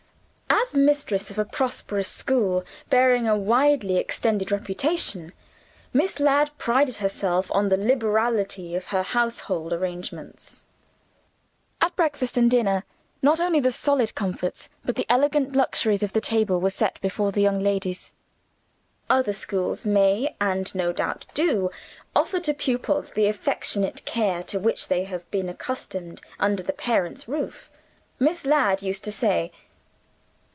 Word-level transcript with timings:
As 0.73 0.77
mistress 0.77 1.29
of 1.29 1.37
a 1.37 1.43
prosperous 1.43 2.07
school, 2.07 2.63
bearing 2.89 3.27
a 3.27 3.35
widely 3.37 3.97
extended 3.97 4.53
reputation, 4.53 5.33
Miss 5.91 6.17
Ladd 6.17 6.49
prided 6.57 6.97
herself 6.97 7.51
on 7.53 7.67
the 7.67 7.75
liberality 7.75 8.73
of 8.75 8.85
her 8.85 9.03
household 9.03 9.73
arrangements. 9.73 10.63
At 11.81 11.93
breakfast 11.97 12.37
and 12.37 12.49
dinner, 12.49 12.85
not 13.21 13.41
only 13.41 13.59
the 13.59 13.69
solid 13.71 14.15
comforts 14.15 14.69
but 14.85 14.95
the 14.95 15.05
elegant 15.09 15.57
luxuries 15.57 16.03
of 16.03 16.13
the 16.13 16.21
table, 16.21 16.61
were 16.61 16.69
set 16.69 17.01
before 17.01 17.33
the 17.33 17.41
young 17.41 17.59
ladies 17.59 18.13
"Other 19.09 19.33
schools 19.33 19.85
may, 19.85 20.37
and 20.39 20.73
no 20.73 20.93
doubt 20.93 21.25
do, 21.33 21.69
offer 22.15 22.39
to 22.39 22.53
pupils 22.53 23.11
the 23.11 23.25
affectionate 23.27 24.05
care 24.05 24.41
to 24.43 24.57
which 24.57 24.87
they 24.87 25.03
have 25.03 25.29
been 25.31 25.49
accustomed 25.49 26.21
under 26.39 26.63
the 26.63 26.71
parents' 26.71 27.27
roof," 27.27 27.69
Miss 28.19 28.45
Ladd 28.45 28.81
used 28.81 29.03
to 29.03 29.11
say. 29.11 29.51